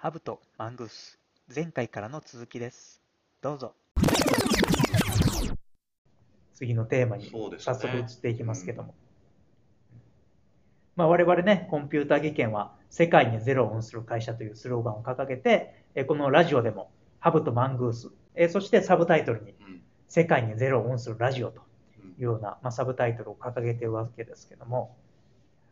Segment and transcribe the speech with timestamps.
[0.00, 1.18] ハブとマングース
[1.52, 3.02] 前回からの続きです。
[3.42, 3.74] どうぞ。
[6.54, 8.94] 次のテーマに早速移っていきますけども、
[10.94, 19.82] まあ、我々ねコンピューター技研は世界にゼロをオンする会社というスローガンを掲げてえこのラジオでもハブとマングースえそしてサブタイトルにうん。
[20.06, 21.62] 世界にゼロをオンするラジオと
[22.04, 24.96] うんいうような、まあ、サブタイトルを掲げているわけですけども、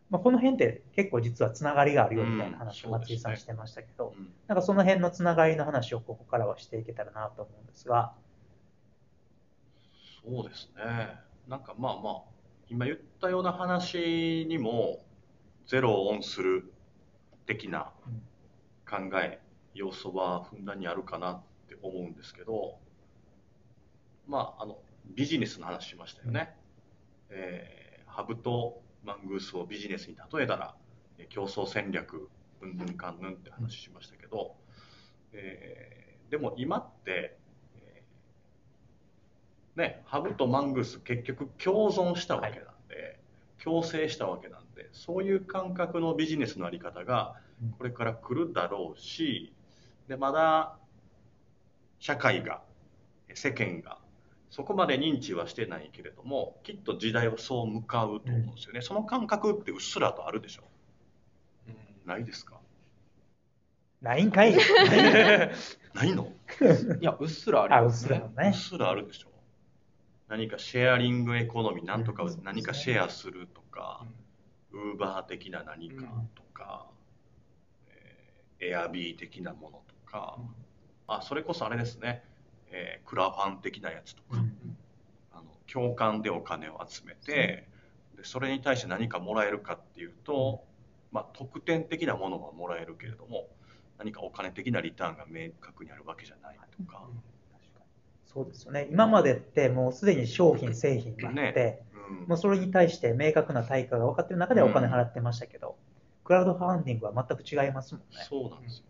[0.09, 4.33] まあ、この辺って結構実はつながりがあるよみたいな話をうん松井さんしてましたけど、うん。
[4.47, 8.15] なんかその辺のつながりの話をここからはしていけたらなと思うんですが、
[10.25, 11.11] そうですね。
[11.49, 12.23] なんかまあまあ、
[12.69, 15.05] 今言ったような話にも、
[15.67, 16.73] ゼロをオンする
[17.47, 17.93] 的な
[18.89, 19.41] 考え、
[19.75, 22.79] 要素はふんだんにあるかなって思うんですけど、
[24.29, 26.55] まあ、あの、ビジネスの話しましたよね。
[27.31, 27.87] えー
[28.17, 30.75] ハブとマングースをビジネスに例えたら、
[31.19, 32.29] えー競争戦略、
[32.61, 34.57] うんぬんかんぬんって話しましたけど、
[35.33, 37.39] えーでも今って、
[37.77, 43.21] えーね、ハブとマングース結局共存したわけなんで、
[43.63, 47.71] 共生したわけなんで、そういう感覚のビジネスのあり方がうん。
[47.73, 49.53] これから来るだろうし、
[50.09, 50.79] で、まだ
[51.99, 52.63] 社会が、
[53.35, 53.99] 世間が、
[54.51, 58.81] そこまで認知はしてないけれども、きっと時代はそう向かうと思うんですよね。
[58.81, 60.65] その感覚ってうっすらとあるでしょ。
[62.05, 62.61] ないですか？
[64.01, 64.55] ないんかい。
[65.95, 66.33] ないの？
[67.01, 68.23] いや、うっすらありあ、うっますね。
[68.37, 69.31] うっすらあるでしょ。
[70.29, 74.07] 何かシェアリングエコノミー、なんとかうん何かシェアするとか、
[74.73, 76.91] ウーバー的な何かとか、
[77.89, 80.39] えーエアビー的なものとか、
[81.07, 82.26] あ、それこそあれですね、
[82.71, 84.43] えークラファン的なやつとか、
[85.33, 87.69] あの共感でお金を集めて、
[88.17, 90.65] でそれに対して何かもらえるかっていうと、
[91.13, 93.49] まあ、特典的なものはもらえるけれども
[93.99, 97.07] 何かお金的なリターンが明確にあるわけじゃないとか、
[98.37, 98.87] そうですよね。
[98.91, 101.81] 今までってもうすでに商品、製品があって、ね。
[102.11, 102.29] うん。
[102.29, 105.77] もうそれに対して明確な対価が分かっている中でお金払ってましたけど、
[106.23, 108.27] クラウドファンディングは全く違いますもんね。
[108.29, 108.85] そうなんですよ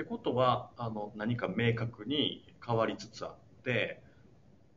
[0.00, 3.34] ってことはあの何か明確に変わりつつあっ
[3.64, 4.00] て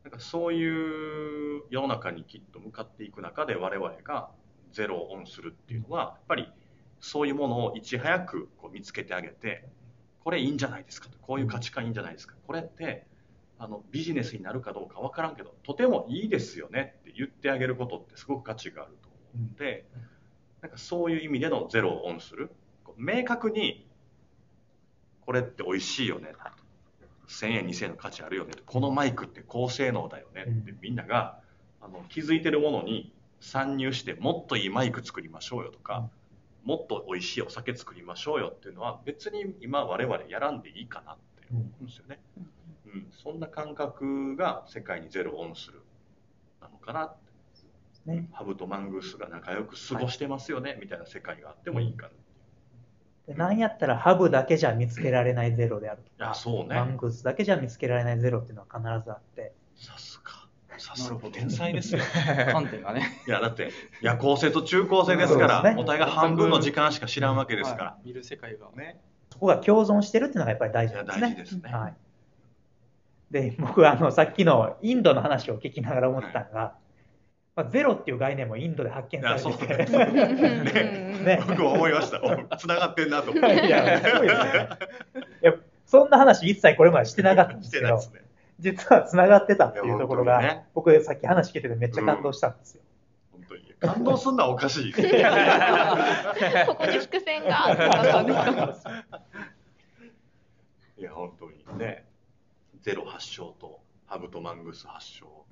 [0.02, 4.28] なんかそういう世の中にきっと向かっていく中で我々が
[4.74, 6.52] ゼロをオンするっていうのはやっぱり
[7.00, 9.64] そういうものをいち早くこう見つけてあげて
[10.22, 12.34] これいいんじゃないですかとこういう価値観いいんじゃないですか。
[12.46, 13.06] これって
[13.58, 19.86] あのビジネスになるかどうかわからんけどとてもいいですよねって言ってあげることってすごく価値があると思うので、
[20.60, 22.50] なんかそういう意味でのゼロをオンする。
[22.98, 23.88] 明確に
[25.26, 26.32] これって美味しいよね。
[27.28, 28.52] 1000円2000円の価値あるよね。
[28.66, 30.42] このマイクって高性能だよね。
[30.42, 31.40] ってみんなが
[31.80, 36.08] あの気づいてるものに参入してもっといいマイク作りましょうよとか、
[36.64, 42.20] もっと美味しいお酒作りましょうよっていうのは別に今我々やらんでいいかなって思うんですよね、
[42.86, 45.82] うん、そんな感覚が世界にゼロをオンする
[46.60, 47.24] なのかなって。
[48.06, 52.16] ね、ハブとマングースが仲良く過ごしてますよね、みたいな世界があってもいいかなで
[53.28, 56.74] なんやったらハブだけじゃ見つけられないゼロであるといやか、そうね。
[56.74, 60.32] マングースだけじゃ見つけられないゼロっていうのは必ずあって、さすが。
[60.78, 61.30] さすがなるほど。
[61.30, 62.02] 天才ですよ
[62.52, 63.22] 観点がね。
[63.26, 63.70] いやだって
[64.02, 68.68] 夜行性と中高生ですからお互いが半分の時間しか知らんわけですから、はい見る世界が。
[68.76, 69.00] ね。
[69.32, 71.20] そこが共存してるっていうのがやっぱり大事なんですね。
[71.22, 71.94] 大事ですね、はい。
[73.30, 76.74] で、僕はあの、さっきのインドの話を聞きながら思ってたのが、
[77.56, 82.20] まあ、ゼロっていう概念もインドで発見されていやそうて、 ねね僕も思いました。
[82.22, 84.68] お繋がってんなと思っいてや、すごいですね。
[85.42, 85.54] いや、
[85.86, 88.20] そんな話一切これまでしてなかったんでしすけどてないで、すね。
[88.58, 90.64] 実は繋がってたっていうところが、ね。
[90.74, 92.82] 僕さっき話聞いててめっちゃ感動したんですよ。
[93.30, 93.74] 本当に。
[93.78, 95.00] 感動すんのはおかしいこ
[96.74, 98.32] こに伏線があったんで
[98.74, 99.04] すか。
[100.96, 101.78] いや本当に。
[101.78, 102.04] ね。
[102.80, 105.43] ゼロ発祥とハブとマングース発祥、うん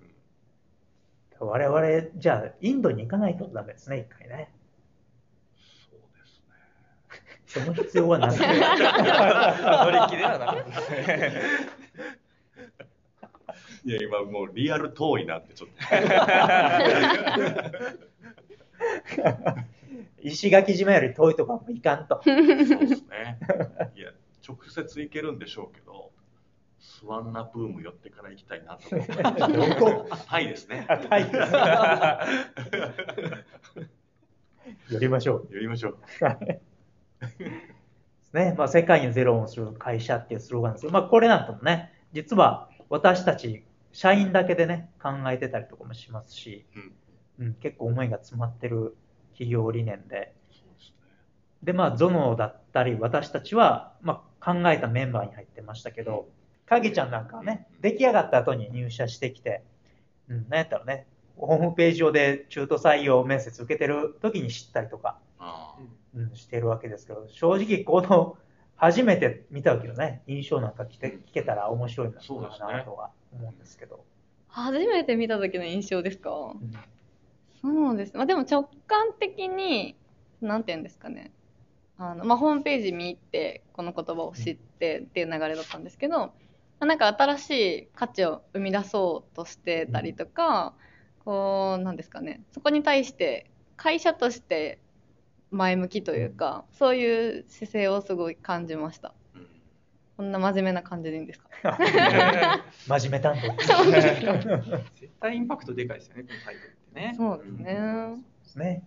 [1.46, 4.50] 我々、じゃあ、インドに行かないとダメですね、一回ね。
[5.86, 8.30] そうですねその必要はない。
[8.36, 11.32] 乗り気ではなかったですね。
[13.84, 15.74] いや今もうリアル遠いなってちょっと
[20.22, 22.20] 石垣島より遠いとこはもう行かんと。
[22.24, 22.72] そうです
[23.08, 23.38] ね。
[23.96, 24.12] いや、
[24.46, 26.11] 直接行けるんでしょうけど、
[26.82, 29.14] スワンナプーム寄ってから行きたいなと思って。
[30.26, 30.84] タイですね。
[30.88, 31.36] あタイです
[34.94, 35.46] 寄りましょう。
[35.52, 35.98] 寄りましょう。
[37.20, 37.30] で
[38.20, 38.56] すね。
[38.58, 46.66] まあ、世界にゼロをする会社っていうスローガンですけど、まあ、これなんかもね、実は私たち、社員だけでね、考えてたりとかもしますし、
[47.38, 47.46] うん。
[47.46, 48.96] うん、結構思いが詰まってる
[49.32, 50.34] 企業理念で、
[51.62, 56.28] でまあ、ゾノだったり、私たちは、まあ、考えたメンバーに入ってましたけど、
[56.74, 59.62] 影ちゃんなんかはね、出来上がった後に入社してきて、
[60.28, 65.76] うん、なんやったらね、ホームページ上で中途採用面接受けてる時に知ったりとか、あ
[66.14, 68.36] うん、してるわけですけど、正直この、
[68.76, 74.04] 初めて見た時のね、印象なんか聞け聞けたら面白いのそうですねかなとは思うんですけど。
[74.48, 76.30] 初めて見た時の印象ですか？
[76.30, 76.74] うん
[77.62, 78.16] そうです。
[78.16, 79.94] まあ、でも直感的に、
[80.40, 81.30] なんて言うんですかね。
[81.96, 86.32] あの、まあ、ホームページ見て、この言葉を知ってっていう流れだったんですけど、まあ、
[86.86, 90.74] なんか新しい価値を生み出そうとしてたりとか、
[91.24, 92.42] こう、なんですかね。
[92.52, 94.78] そこに対して、会社として
[95.50, 99.08] 前向きというか、そういう姿勢をすごい感じました。
[99.08, 99.46] あ、うん
[100.16, 101.48] こんな真面目な感じでいいんですか？
[102.86, 103.36] 真面目担
[103.66, 103.84] 当。
[103.90, 107.14] 絶対インパクトでかいですよね、このタイトルってね。
[107.16, 108.14] そうですね。
[108.44, 108.84] ですね。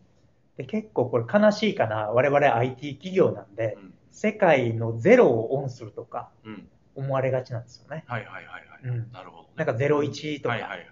[0.58, 2.10] で結構これ悲しいかな。
[2.12, 8.04] 我々 IT 企業なんで、うん世界のゼロをオンするとかうん思われがちなんですよね。
[8.08, 8.66] はいはいはいはい。
[8.84, 9.50] うんなるほど、ね。
[9.56, 10.56] なんか01とか。
[10.56, 10.88] はいはいはい。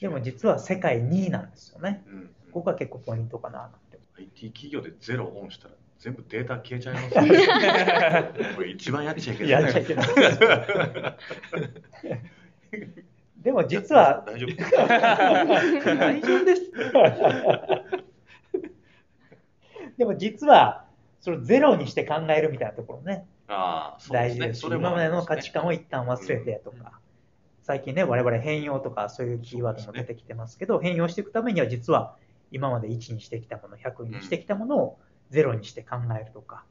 [0.00, 2.02] でも実は世界2位なんですよね。
[2.06, 3.72] うんうんここが結構ポイントかな。
[4.16, 7.28] IT 企業でゼロオンしたら全部データ消えちゃいますね。
[8.54, 9.52] これ一番やっちゃいけない。
[9.52, 10.06] やっちゃいけない。
[13.42, 14.50] でも実は、大丈夫。
[14.86, 16.62] 大丈夫です。
[19.98, 20.86] でも実は、
[21.20, 24.12] それをゼロにして考えるみたいなところね、ああ。
[24.12, 27.00] 大事ですし、それも今までの価値観を一旦忘れてとか、
[27.62, 32.16] 最近ね、我々変容とかそういうキーワードも出てきてますけど、変容していくためには実は
[32.50, 34.98] 今まで1にしてきたもの、100にしてきたものを
[35.30, 36.64] ゼロにして考えるとか、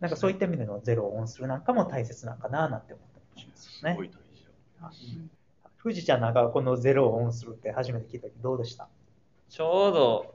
[0.00, 4.04] なんかそういった意味でのゼロをオンするなんかも大切なのかななんて思ったりもしますねすご。
[4.04, 5.18] い大事だと思います。
[5.82, 8.88] 富士ちゃんなんかはこのゼロをオンするって初めて聞いた時どうでした？
[9.48, 10.34] ちょうど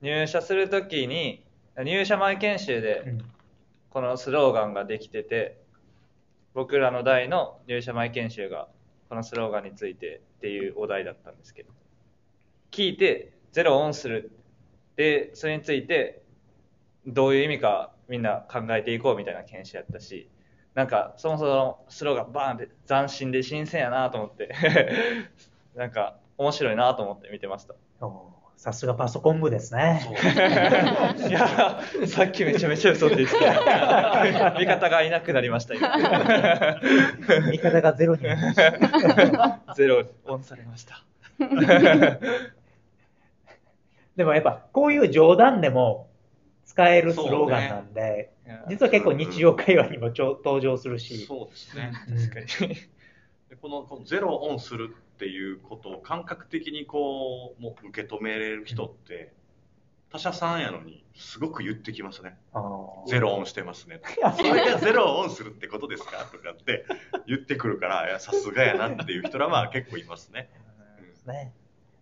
[0.00, 1.44] 入社するときに、
[1.76, 3.33] 入社前研修うでん。
[3.94, 5.56] このスローガンができてて、
[6.52, 8.66] 僕らの代の入社前研修が
[9.08, 11.70] このスローガンについてっていうお題だったんですけど、
[12.72, 14.32] 聞いてゼロオンする。
[14.96, 16.22] で、それについて
[17.06, 20.28] どういう意味かみんな考えていこうみたいな研修やったし、
[20.74, 24.52] なんかそもそもスローガンバーンって斬新で新鮮やなと思って、
[25.76, 27.76] なんか面白いなと思って見てました。
[28.64, 30.08] さすがパソコン部ですね。
[31.28, 34.56] いや、さっきめちゃめちゃ嘘って言ってた。
[34.56, 35.94] 味方がいなくなりました、今。
[37.50, 39.60] 味方がゼロになりました。
[39.76, 41.02] ゼロオンされました。
[44.16, 46.08] でもやっぱこういう冗談でも
[46.64, 48.32] 使えるスローガンなんで、
[48.70, 51.92] 実は結構日常会話にもちょ登場するし、そうですね。
[52.08, 52.76] うん確かに。
[53.54, 59.32] でこのこのゼロをオンするっていうことを感覚的にこうもう受け止めれる人って、
[60.10, 62.36] 他社さんやのにすごく言ってきますね。
[63.06, 64.00] ゼロオンしてますね。
[64.36, 66.24] それがゼロをオンするってことですか？
[66.32, 66.84] とかって
[67.28, 70.50] 言ってくるから、いやさすがやなっていう人らは結構いますね。
[71.26, 71.52] ね。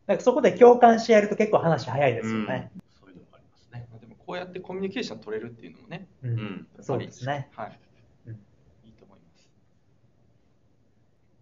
[0.06, 2.70] なんかそこで共感し合えると結構話早いですよね。
[2.74, 3.86] うんそういうのもありますね。
[4.00, 6.66] でもこうやってコミュニケーション取れるっていうのもね、ううんん。
[6.80, 7.50] そうですね。
[7.54, 7.78] はい
[8.88, 9.48] いと思います。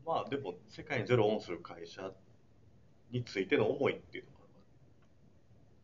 [0.06, 2.11] まあでも世界にゼロをオンする会社
[3.11, 4.31] についての思いっていうの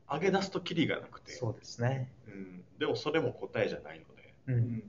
[0.07, 2.13] は上げ出すとキリがなくて、そうですね。
[2.29, 4.53] うん、でもそれも答えじゃないので、う。
[4.53, 4.83] うんん。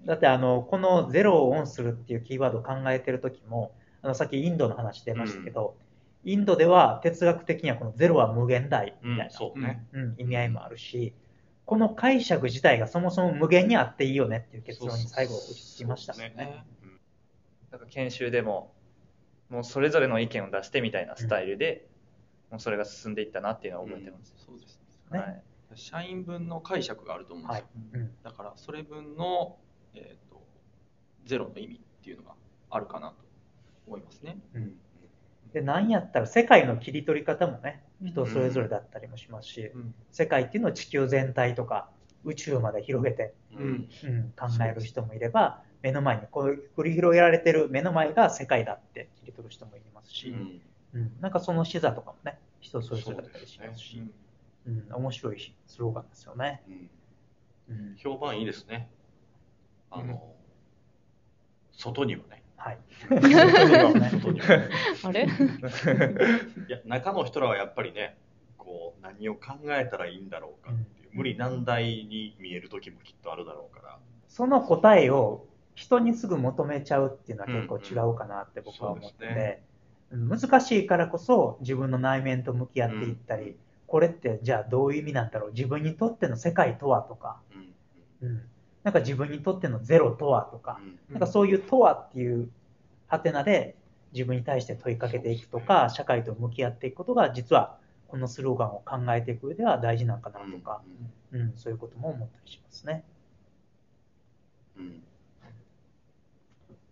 [0.00, 5.76] うん、だってあの、このゼロをオンするっていうキーワードを考えてる時も、あの、さっきインドの話出ましたけど、
[6.24, 9.86] インドでは哲学的にはこのゼロは無限大みたいな、そうね。
[9.92, 11.12] うん、意味合いもあるし、
[11.66, 16.18] この解釈自体がそもそも無限にあっていいよねっていう結論に最後落ち着きましたね。
[16.18, 16.64] そうですね
[17.70, 18.74] なんか研修でも、
[19.48, 21.88] もうそれぞれの意見を出してみたいなスタイルで、
[22.50, 24.34] もうそれが進んでいったなっていうのは覚えてます。
[24.36, 25.42] そうですねはい。
[25.74, 27.68] 社員分の解釈があると思うんですはいよ。。
[27.94, 28.10] うん。
[28.22, 29.56] だからそれ分の、
[29.94, 30.42] えー、と
[31.24, 32.34] ゼロの意味っていうのが
[32.70, 33.16] あるかなと
[33.86, 34.38] 思いますね。
[34.54, 34.74] うん。
[35.52, 41.88] で、なんやったら世界の切り取り方もね、人それぞれだったりもしますし、うん世界っていうのを地球全体とか
[42.24, 50.60] 宇宙まで広げて、うんうん、考える人もいれば、目の前にこう繰り広げられてる目の前が世界だって切り取る人もいますし、うん
[50.94, 54.10] うん、なんかその視座とかもね、人それぞれだったりしますうし、ん
[54.66, 56.62] うん、面白いスローガンですよね。
[56.68, 56.90] うん
[57.70, 58.90] うん、評判いいですね。
[59.90, 60.34] あの、
[61.72, 62.42] 外にはね。
[62.56, 62.78] はい。
[63.08, 64.68] 外には。
[65.04, 65.24] あれ？
[66.68, 68.18] いや、中の人らはやっぱりね、
[68.58, 73.98] こう、何を考えたらいいんだろうかっていう、無理難題に見える時もきっとあるだろうから。
[74.28, 75.46] その答えを
[75.80, 79.62] 人にすぐ求めちゃうっていうのは結構違うかなって僕は思ってそうですて、
[80.12, 83.56] うん難しいからこそ自分の内面と向き合っていったり、
[83.86, 85.52] これってじゃあどういう意味なんだろう？
[85.52, 87.40] 自分にとっての世界とはとか、
[88.22, 88.28] うん。
[88.28, 88.42] うん、
[88.82, 90.98] なんか自分にとってのゼロとはとか、うん。
[91.10, 92.50] なんかそういうとはっていう
[93.06, 93.76] ハテナで
[94.12, 100.82] 自分に対して問いかけていくとか、社会と向き合っていくことが実はこのスローガンを考えていく上では大事なのかなとか、
[101.30, 103.04] うん、そういうことも思ったりしますね。
[104.76, 105.02] うん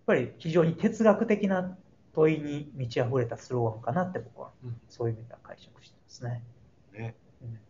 [0.08, 1.76] ぱり非常に哲学的な
[2.14, 4.80] 問いに満ち溢れたスローガンかなって僕はうん。
[4.88, 6.42] そういう意味では解釈してますね。
[6.92, 7.14] ね。
[7.42, 7.60] うん。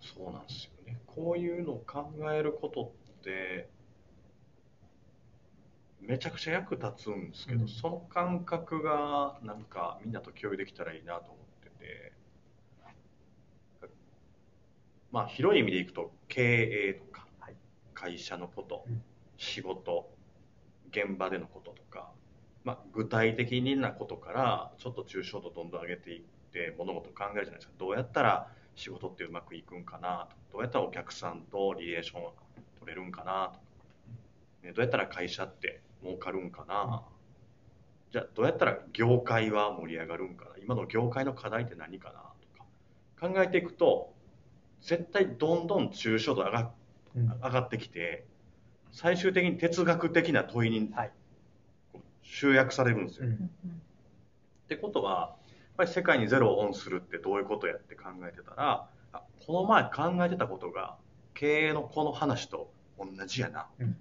[0.00, 1.00] そうなんですよね。
[1.06, 3.68] こういうのを考えることって
[6.00, 7.68] めちゃくちゃ役立つんですけど、うん。
[7.68, 12.12] その感覚がなんかみんなと共有できたらいいなと思ってて
[15.10, 16.42] まあ広い意味でいくと経
[16.88, 17.56] 営とか、はい。
[17.94, 19.02] 会社のこと、うん。
[19.36, 20.15] 仕事
[20.96, 22.10] 現場でのこととか、
[22.64, 26.22] まあ、具体的なことからちょっと抽象度どんどん上げていっ
[26.52, 27.72] て物事を考えるじゃないですか。
[27.78, 32.32] どうやったら仕事ってうまくいくんかなとどうやったらお客さんとリレーションを
[32.80, 33.58] 取れるんかなとか、
[34.62, 37.02] ね、どうやったら会社って儲かるんかな、
[38.12, 40.50] じゃあどうやったら業界は盛り上がるんかな。
[40.62, 42.20] 今の業界の課題って何かな
[43.20, 44.12] とか考えていくと
[44.82, 46.72] 絶対どんどん抽象度上が
[47.16, 47.28] うん。
[47.28, 48.26] 上がってきて
[48.96, 50.90] 最終的に哲学的な問いに
[52.22, 53.26] 集約されるんですよ。
[53.26, 53.34] うん。
[53.34, 53.38] っ
[54.68, 60.96] てことはやっぱり世界にゼロをオンするってどういうことやって考えてたらあこの前考えてたことが
[61.34, 63.96] 経営のこの話と同じやなうん。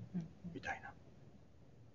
[0.53, 0.91] みたいな。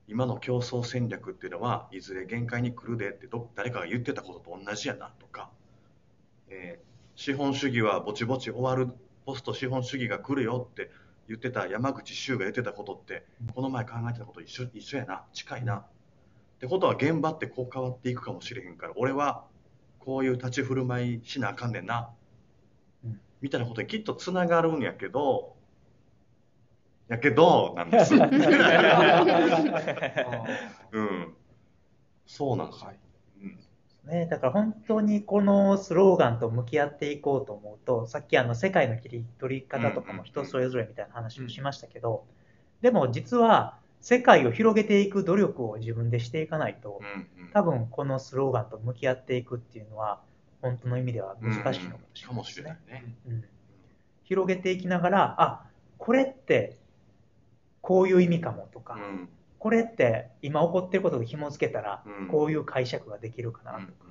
[0.07, 5.51] 今の競争戦略っていうのはいずれ限界に来るでってど誰かが言ってたことと同じやなとか、
[6.49, 8.95] えー資本主義はぼちぼち終わる
[9.27, 10.91] ポスト資本主義が来るよって
[11.31, 15.23] 言ってた山口周が言ってたことってこの前考えてたこと一緒一緒やな。
[15.33, 15.77] 近いな。
[15.77, 15.85] っ
[16.59, 19.45] てことは現場ってこう変わっていくかもしれへんから俺は
[20.01, 22.11] こういう立ち振る舞いしなあかんねんな、
[23.05, 23.21] うん。
[23.41, 25.55] みたいなことにきっとつながるんやけど
[27.09, 28.13] やけどなんです。
[30.91, 31.33] うん。
[32.27, 33.10] そうなんですよ、うん
[34.05, 42.25] ね、だから本当にこのスローガンと向き合っていこうと思うと、さっきあの世界の切り取り方とかも人それぞれみたいな話をしましたけど、
[42.81, 47.01] でも実は世界を広げていく努力を自分でしていかないと、
[47.53, 50.21] 多分このスローガンと向き合っていくっていうのは、
[50.63, 52.93] 本当の意味では難しいのかもしれかもしないですね。
[52.93, 53.15] れないね。
[53.29, 53.45] うん。
[54.25, 55.65] 広げていきながら、あ
[55.99, 56.79] これって
[57.83, 59.29] こういう意味かもとか、うん
[59.61, 64.07] これって今起こってることと紐付けたらうん、こういう解釈ができるかなうんとか、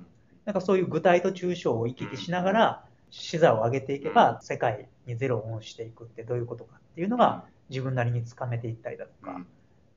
[0.46, 9.40] なんかそういう具体と抽象を行き来しながら、視座を上げていけば、世界にゼロをオンしていくってどういうことかっていうのが、自分なりにつかめていったりだとか、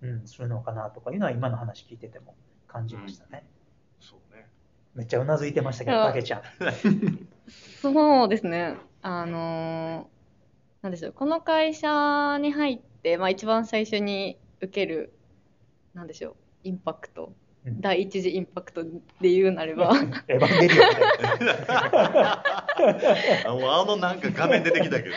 [0.02, 2.36] うん、するのかなとかいうのは今の話聞いてても
[2.68, 3.46] 感じましたね。
[4.00, 4.48] そうね。
[4.96, 6.42] めっちゃうなずいてましたけど、たけちゃん。
[7.82, 8.78] そうですね。
[9.02, 10.14] あのー
[10.84, 11.14] なんでしょう。
[11.14, 15.14] この会社に入って、まあ一番最初に受ける、
[15.94, 16.36] なんでしょう。
[16.64, 17.34] インパクト。
[17.66, 18.90] うん第一次インパクトで
[19.22, 19.94] 言うなれば、
[20.28, 22.44] エヴァンゲリオンみたいな
[23.46, 25.16] あもうあのなんか画面出てきたけど。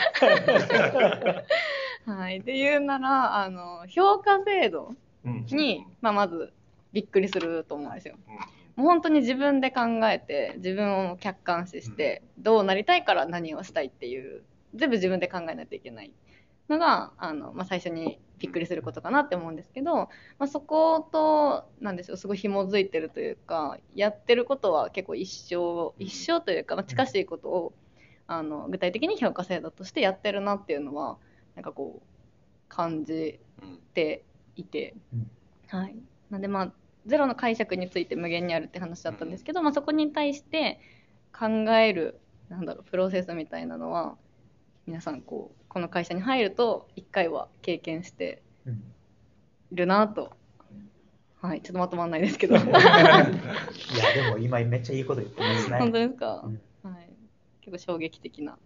[2.13, 2.41] はい。
[2.43, 6.53] で言うなら、あの、評価制度うんに、まあまず
[6.93, 8.15] びっくりすると思うんですよ。
[8.29, 14.43] うんもう本当に自分で考えて、自分を客観視して、どうなりたいから何をしたいっていう、
[14.75, 16.13] 全部自分で考えないといけない
[16.69, 20.09] のが、あの、まあ、最初にびっくりすることかなって思うんですけど、ま
[20.41, 27.73] あ、そこと、なんでしょう、すごい紐づいてるというか、やってることは結構一緒、一緒というか、まあ、近しいことを、
[28.27, 31.19] あの、具体的に評価制度としてやってるなっていうのは、
[31.55, 32.07] なんかこう、
[32.69, 34.25] 感じうんて
[34.57, 35.31] いて、うん。
[35.69, 35.97] はい。
[36.31, 36.73] なんでまあ、
[37.07, 40.81] ゼロの解釈について無限にあるって話だったんですけど、まあそこに対して
[41.33, 44.17] 考える、なんだろう、プロセスみたいなのは、
[44.87, 48.41] 皆さんこう、この会社に入ると、一回は経験して
[49.73, 50.33] るなと。
[51.43, 52.57] はい、ちょっとまとまんないですけど。
[52.57, 55.79] いや、でも今めっちゃいいこと言ってますね。
[55.79, 57.11] 本当ですか、うんはい。
[57.61, 58.57] 結構衝撃的な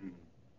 [0.00, 0.12] うん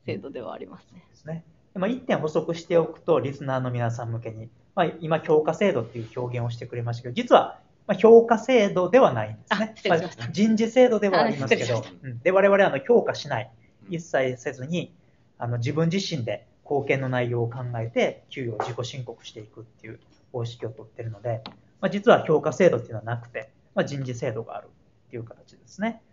[0.05, 1.01] 制度ではありますね。
[1.11, 1.45] ですね。
[1.71, 14.93] でまあ、1点補足しておくと、リスナーの皆さん向けに、まあ、今、評価制度っていう表現をしてくれましたけど、実は、まあ、評価制度ではないんですねまあ人事制度ではありますけどうんで我々はあの評価しない、うん一切せずに、
[15.41, 19.99] あの自分自身で貢献の内容を考えて、給与を自己申告していくっていう
[20.31, 21.41] 方式をとっているので、
[21.81, 24.67] まあ、実は評価制度っていうのはなくて、まあ、人事制度がある
[25.07, 26.03] っていう形ですね。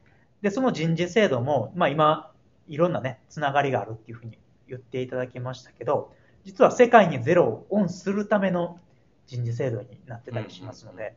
[0.41, 2.33] で、その人事制度も、まあ、今、
[2.69, 8.81] いろんなね、つながりがあるっていうふうに言っていただきましたけど、実は世界にゼロをオンするための
[9.27, 11.15] 人事制度になってたりしますので、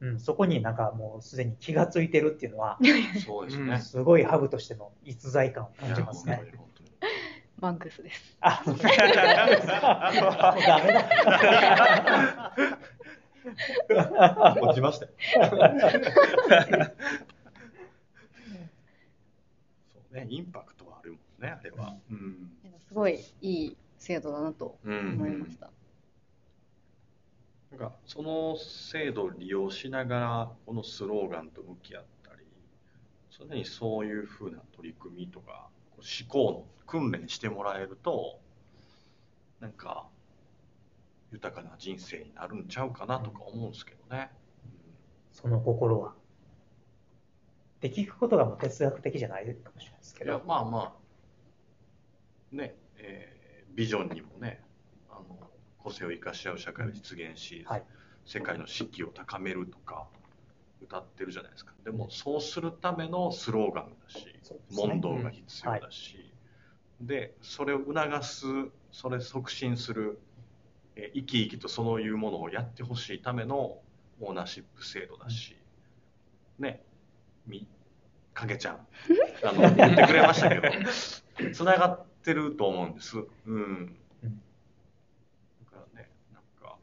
[0.00, 2.78] うん、そこになんかもうすでに気がついてるっていうのは、
[3.24, 3.80] そうですねうん。
[3.80, 6.42] すごいハブとしての逸材感を感じますね
[7.64, 7.64] 本。
[7.64, 8.36] 当に本当にバンクスです。
[8.40, 8.72] あ、ダ
[10.84, 12.54] メだ。
[14.62, 15.12] 落ちましたよ。
[19.92, 21.96] そうね、インパクトはあるもんね、あれは。
[22.10, 22.52] うん。
[22.86, 25.70] すごいいい制度だなとうん思いました。
[27.70, 32.44] なんかその制度を利用しながらこのスローガンと向き合ったり
[33.30, 35.68] それにそういうふうな取り組みとか
[36.04, 38.38] 思考の訓練してもらえると
[39.60, 40.06] なんか
[41.32, 44.30] 豊かな人生になるんちゃうかなとか思うんですけどね。
[45.32, 46.14] その心は。
[47.80, 50.78] で、聞くことがもう哲学的じゃないかもしれないですけいやど、まあま
[52.52, 52.56] あ。
[52.56, 54.62] ね、えービジョンにもね
[55.10, 57.84] あの個性を生かし合う社会を実現し、はい。
[58.24, 60.06] 世界の士気を高めるとか
[60.84, 61.72] 歌ってるじゃないですか。
[61.84, 64.26] でもそうするためのスローガンだし、
[64.70, 66.32] 問答が必要だし、
[67.00, 68.46] でそれを促す
[68.92, 70.18] それ促進する、
[70.96, 73.78] えー生き生きとそういうものをやってほしいための
[74.20, 75.56] オーナーシップ制度だし、
[76.58, 76.82] ね。
[77.46, 77.66] み
[78.34, 78.86] 影ちゃん。
[79.44, 80.62] あの言ってくれましたけど。
[81.52, 83.18] つながってると思うんです。
[83.18, 83.26] うん。
[83.46, 84.42] うん
[85.64, 86.76] だからね、なんか、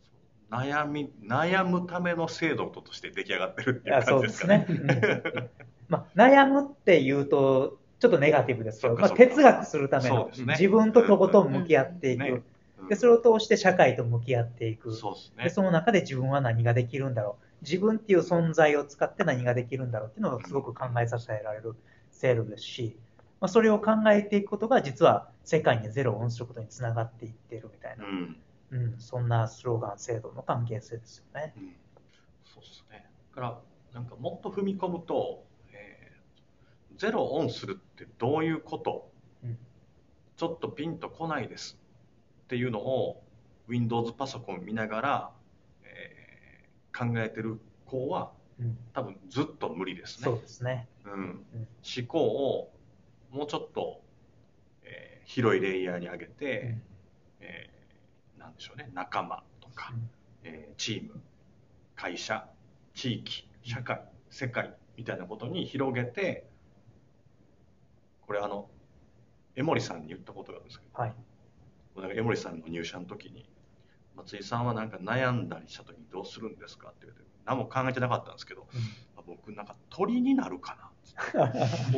[0.00, 4.66] そう悩み、悩むための制度として出来上がってるっていう感じですかねね。。
[4.68, 5.48] うん
[5.88, 12.34] まあ、悩むっていうと、ちょっとネガティブですけど、まあ、哲学するためのね自分ととことん向き合っていねく。
[12.34, 12.44] うん
[12.88, 14.94] で、それを通して社会と向き合っていく。
[14.94, 15.50] そうで。
[15.50, 17.44] その中で自分は何ができるんだろう。
[17.62, 21.74] 自分っていう存在を使って何ができるんだろうっていうのをすごく考えさせられる
[22.12, 22.96] 制度ですし、
[23.40, 28.36] まあ、それを考えていくことが実は世界にゼロをオンすることにつながっていっているみたいな、うん。
[28.70, 31.54] うん、そんなスローガン制度の関係性ですよね。
[31.56, 31.76] うん
[32.44, 33.10] そうですね。
[33.30, 33.60] だから、
[33.94, 39.10] なんかもっと踏み込むと、えーゼロオンするってどういうこと、
[39.44, 39.58] うん
[40.36, 41.78] ちょっとピンとこないです
[42.44, 43.22] っていうのを
[43.68, 45.30] Windows パソコン見ながら、
[45.84, 50.24] えー考えてる子はうん、多分ずっと無理ですね。
[50.24, 50.88] そうですね。
[51.04, 51.46] うん、
[51.96, 52.72] 思考を
[53.30, 54.02] もうちょっと、
[54.82, 56.82] えー広いレイヤーに上げて、うん
[57.40, 57.77] えー
[58.48, 58.90] なんでしょうね。
[58.94, 60.10] 仲間とか、うん。
[60.44, 61.20] えーチーム
[61.96, 62.48] 会社
[62.94, 66.46] 地域社会世界みたいなことに広げて
[68.26, 68.68] これあの
[69.56, 71.14] 江森さんに言ったことがあるんですけどはい。
[71.96, 73.48] なんか江森さんの入社の時に
[74.16, 78.66] 松井さんはなんか悩んだりした時にどうするんですかって言われて何も考えてなかったんですけど、
[79.16, 80.90] あ僕なんか鳥になるかな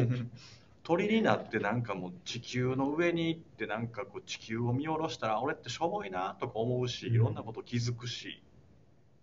[0.83, 7.14] 鳥になってなんかもう地球の上に行ってなんかこう地球を見下ろしたら俺ってしょぼいなとか思うしうん。
[7.14, 8.43] いろんなこと気づくし、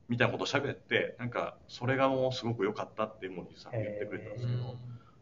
[0.08, 4.76] みたいなことを喋ってなんかそれがもうすごく良かったってモニーさんが言ってくれたんですけど、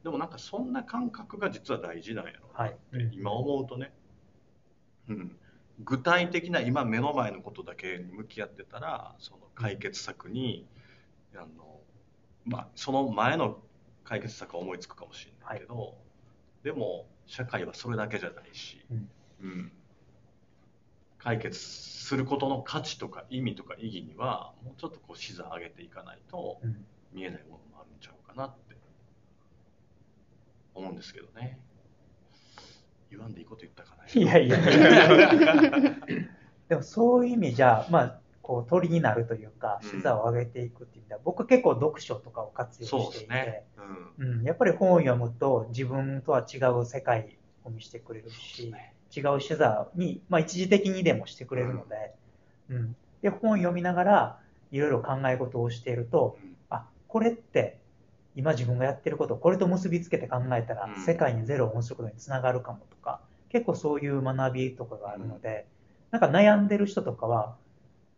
[0.04, 3.10] でもなんかそんな感覚が実は大事なんやろうなってはい。
[3.14, 3.94] 今思うとね、
[5.10, 5.36] うん、
[5.80, 10.68] 具体的な今目の前のことだけに向き合ってたらその解決策に
[11.36, 11.80] あの、
[12.46, 13.58] まあ、その前の
[14.04, 15.98] 解決策は思いつくかもしれないけど、
[16.66, 19.10] でも社会はそれだけじゃないし、うん。
[19.44, 19.72] うん。
[21.20, 26.84] 解決することの価値とか意味とか意義にはもうちょっとこう視座上げていかないとうん。
[27.14, 28.76] 見えないものもあるんちゃうかなって
[30.74, 31.60] 思うんですけどね。
[33.12, 34.06] 言わんでいいこと言ったかな。
[34.12, 34.58] いやいや。
[36.68, 39.90] でもそういう意味じゃ、まあ、こう鳥になるというか、うん。
[39.90, 43.64] 視座を上げていくっていう意味では、僕結構読書とかを活用していて、ね、
[44.20, 44.28] うん。
[44.28, 48.72] うん、やっぱり本を読むと自分とは違う世界を見せてくれるし、
[49.16, 52.14] 違う視座に、まあ、一時的にでもしてくれるので、
[52.70, 52.96] うん。
[53.24, 54.40] で本を読みながら
[54.72, 56.56] いろいろ考え事をしていると、うん。
[56.70, 57.80] あこれって
[58.36, 61.04] 今自分がやってることこれと結びつけて考えたら、うん。
[61.04, 65.66] 世界にゼロを面白いことにつながるかもとか結構そういう学びとかがあるので、
[66.12, 67.56] なんか悩んでる人とかは、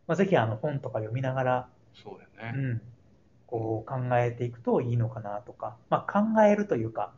[0.08, 2.82] まあ、ぜひあの本とか読みながら、そううだよね、ん、
[3.46, 7.13] こう考えていくといいのかなとか、まあ、考えるというか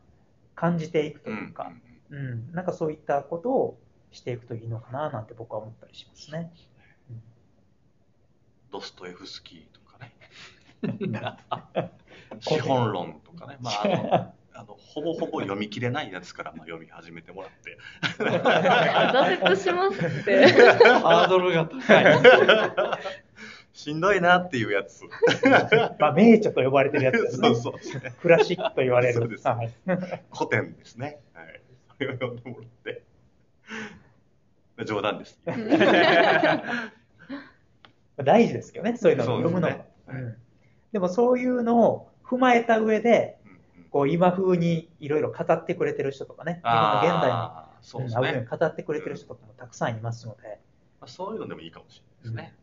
[0.56, 1.71] 感じていくというか、
[2.10, 3.80] うんなんかそういったことを
[4.12, 6.52] していくといいのかななんて僕は思ったりしますね。
[8.71, 10.13] ドストエフスキーとかね。
[12.41, 17.78] 資本論とかね、まあ、あのあのほぼほぼ読み切れないやつからまあ読み始めてもらって。
[18.22, 20.48] 挫折しますって。
[21.00, 22.06] ハードルが高い。
[23.72, 25.06] しんどいなっていうやつ。
[25.98, 27.56] まあ、名著と呼ばれてるやつですね。
[27.56, 28.02] そうそう。
[28.22, 29.13] クラシックと言われる。
[29.13, 29.48] そうです。
[29.48, 29.72] はい。
[30.38, 31.62] 古典ですね、はい、
[31.98, 33.02] それを読んでもらって。
[34.86, 35.39] 冗談です。
[38.17, 39.86] 大事ですけどね、そういうのを読むのも。
[40.06, 40.26] そうですね。
[40.26, 40.38] うん。
[40.91, 43.38] でもそういうのを踏まえた上で、
[43.91, 48.41] こう今風にいろいろ語ってくれてる人とかね、今の現代にそうですね。
[48.41, 50.60] に語ってくれてる人とかもたくさんいますので、
[50.99, 52.56] まあそういうのでもいいかもしれないですね。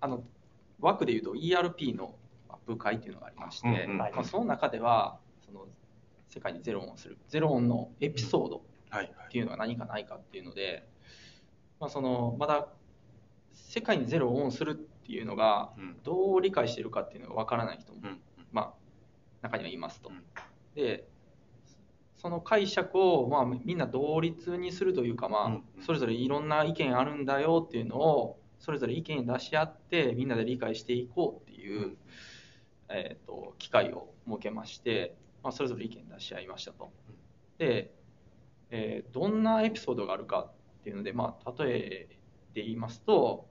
[0.00, 0.22] あの
[0.80, 2.14] 枠でいうと ERP の
[2.66, 3.98] 部会っていうのがありまして、うんうん。
[3.98, 4.12] はい。
[4.12, 5.66] まあ、その中ではその
[6.28, 10.86] 世界にゼロ音をするゼロ音のエピソードっていうのが何かないかっていうので、
[11.80, 12.68] まあ、そのまだ
[13.52, 15.96] 世界にゼロをオンするっていうのがうん。
[16.02, 18.20] どう理解しているかっていうのがわからない人も、うん。
[18.52, 18.72] まあ、
[19.44, 20.08] 中にはいますと。
[20.08, 20.22] うん。
[20.74, 21.06] で
[22.16, 31.96] その解釈を、まあ、みんな同率にするというか、まあうんそれぞれいろんな意見あるんだよっていうのをそれぞれ意見出し合ってみんなで理解していこうっていう、
[32.88, 36.90] えー、と機会を設けまして、まあ、それぞれ意見出し合いましたと。
[37.58, 37.92] で、
[38.70, 40.48] えーどんなエピソードがあるか
[40.80, 42.08] っていうので、まあ、例え
[42.54, 43.46] で言いますと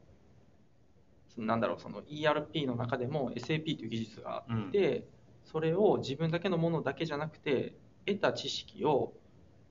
[1.28, 5.08] そのなんだろうその ERP の中でも SAP という技術があって、
[5.46, 7.76] それを自分だけのものだけじゃなくて
[8.06, 9.14] 得た知識を、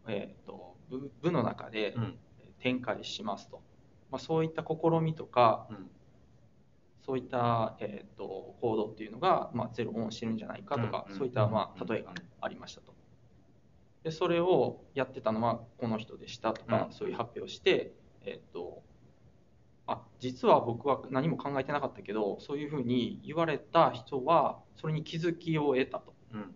[0.06, 2.18] えー、と部部の中でうん。
[2.62, 3.60] 展開しますと、
[4.08, 5.90] まあ、そういった試みとかうん。
[7.04, 12.94] そういった、えー、と行動っていうのが、まあ、ゼロオンしてるんじゃないかとか、うんそういった、まあ、例えがありましたと。
[14.04, 16.92] でそれをやってたのはこの人でしたとか、うん。
[16.92, 18.84] そういう発表をして、えっと
[19.92, 26.14] あ実は僕は何も考えてなかったけどそういうふうに言われた人はそれに気づきを得たと。
[26.32, 26.46] うんうん。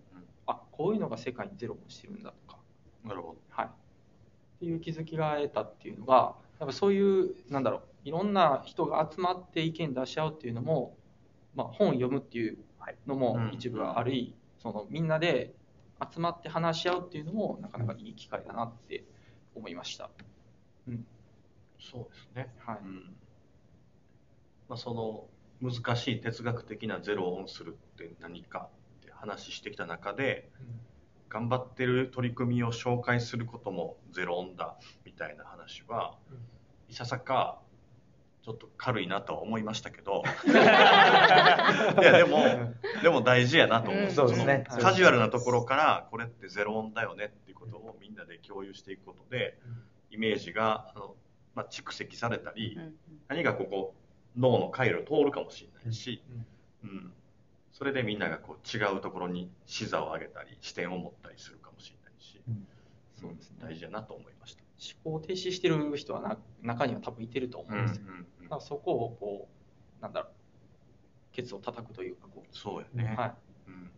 [0.46, 2.59] あこういうのが世界にゼロをしてるんだとか、
[3.05, 3.37] なるほど。
[3.51, 3.70] はい、っ
[4.61, 10.96] ていう気づきが得たっていうのがやっぱそういうなんだろういろんな人が集まって意見出し合うっていうのも、
[11.55, 12.59] まあ、本を読むっていう
[13.07, 15.53] のもうん一部はあり、そのみんなで
[16.01, 19.05] 集まって話し合うっていうのもなかなかいい機会だなって
[19.55, 20.09] 思いました。
[21.79, 22.55] そうですね。
[22.64, 22.79] はい。
[22.83, 23.16] うん
[24.68, 25.24] まあ、その
[25.62, 28.68] 難しい哲学的なゼロをオンするって何か
[29.00, 30.50] って話してきた中で、
[31.29, 36.16] 頑張ってる取り組みを紹介することもゼロオンだみたいな話は、
[36.88, 37.61] いささか
[38.46, 40.22] ちょっと軽いなとは思いましたけど。
[40.46, 42.38] いやでも
[43.02, 44.11] でも大事やなと思う、うん。
[44.12, 44.64] そうですね。
[44.70, 49.59] そのカジュアルなところからこれってゼロオンだよねっていうことをみんなで共有していくことで
[50.11, 51.16] イメージがあの、
[51.57, 52.94] まあ、蓄積されたり、うん。
[53.26, 53.94] 何かここ
[54.37, 56.22] 脳の回路を通るかもしれないし、
[56.85, 57.12] うん。
[57.72, 62.40] それでみんながこう違うところに視座を上げたり視点を持ったりするかもしれないし、
[63.20, 64.62] そうですね大事だなと思いました。
[65.05, 68.07] 思考停止してる人はな中には多分いてると思うんですよ。
[68.42, 69.49] だからそこをこ
[70.01, 70.33] うなんだろう
[71.35, 73.35] ケツを叩くというかこう、そうやね、はい、
[73.68, 73.90] うん。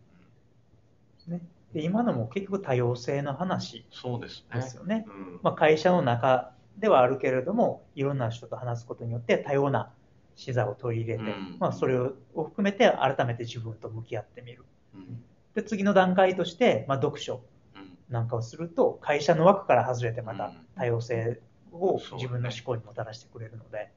[1.33, 1.41] ね、
[1.73, 4.61] で今のも結局多様性の話そうですね。
[4.61, 5.05] ですよね。
[5.07, 5.39] うん。
[5.41, 9.93] まあ、会社の中ではあるけれども、いろんな人と話すことによって多様な
[10.39, 11.57] 視座を取り入れて、うん。
[11.59, 14.63] まあ、それを含めて改めて自分と向き合ってみる。
[14.95, 15.21] うん。
[15.53, 17.41] で、次の段階として、まあ、読書
[17.75, 17.97] うん。
[18.07, 20.53] なんかをすると、会社の枠から外れてまたうん。
[20.75, 21.41] 多様性
[21.73, 23.91] を自分の思考にもたらしてくれるので、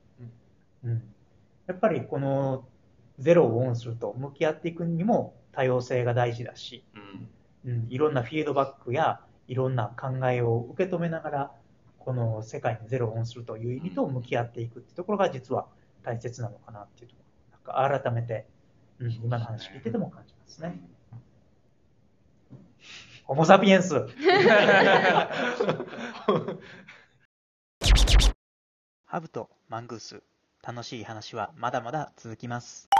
[0.85, 1.03] うん。
[1.69, 2.67] やっぱりこの
[3.21, 6.85] ゼロをオンすると向き合っていくにも多様性が大事だし、
[7.65, 7.73] うん。
[7.73, 11.53] うん、いろんなフィードバックやいろんな考えを受け止めながら、
[12.01, 15.67] この世界にゼロをオンするという意味と向き合っていくっていうところが実は
[16.03, 17.23] 大切なのかなっていうとこ
[17.67, 18.47] ろ、なんか改めて、
[18.99, 20.81] うん、今の話聞いてても感じますね。
[23.25, 24.07] ホモ・サピエンス。
[29.05, 30.23] ハブとマングース、
[30.63, 32.92] 楽しい話はまだまだ続きます。